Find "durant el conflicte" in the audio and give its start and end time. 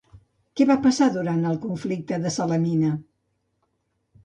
1.17-2.21